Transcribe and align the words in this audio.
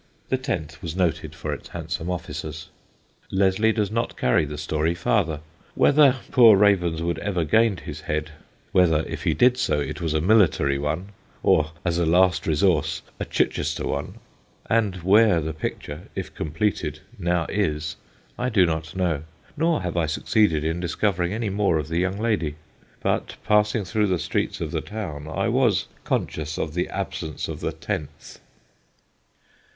'"(The 0.29 0.37
Tenth 0.39 0.81
was 0.81 0.95
noted 0.95 1.35
for 1.35 1.53
its 1.53 1.67
handsome 1.69 2.09
officers.) 2.09 2.69
Leslie 3.29 3.71
does 3.71 3.91
not 3.91 4.17
carry 4.17 4.45
the 4.45 4.57
story 4.57 4.95
farther. 4.95 5.41
Whether 5.75 6.15
poor 6.31 6.57
Ravenswood 6.57 7.19
ever 7.19 7.43
gained 7.43 7.81
his 7.81 8.01
head; 8.01 8.31
whether 8.71 9.03
if 9.07 9.25
he 9.25 9.35
did 9.35 9.57
so 9.59 9.79
it 9.79 10.01
was 10.01 10.15
a 10.15 10.19
military 10.19 10.79
one, 10.79 11.09
or, 11.43 11.73
as 11.85 11.99
a 11.99 12.05
last 12.07 12.47
resource, 12.47 13.03
a 13.19 13.25
Chichester 13.25 13.85
one; 13.85 14.15
and 14.67 15.03
where 15.03 15.39
the 15.39 15.53
picture, 15.53 16.07
if 16.15 16.33
completed, 16.33 17.01
now 17.19 17.45
is, 17.47 17.95
I 18.39 18.49
do 18.49 18.65
not 18.65 18.95
know, 18.95 19.21
nor 19.55 19.83
have 19.83 19.97
I 19.97 20.07
succeeded 20.07 20.63
in 20.63 20.79
discovering 20.79 21.31
any 21.31 21.51
more 21.51 21.77
of 21.77 21.89
the 21.89 21.99
young 21.99 22.17
lady. 22.17 22.55
But 23.03 23.35
passing 23.45 23.85
through 23.85 24.07
the 24.07 24.17
streets 24.17 24.61
of 24.61 24.71
the 24.71 24.81
town 24.81 25.27
I 25.27 25.47
was 25.47 25.85
conscious 26.03 26.57
of 26.57 26.73
the 26.73 26.89
absence 26.89 27.47
of 27.47 27.59
the 27.59 27.71
Tenth. 27.71 28.39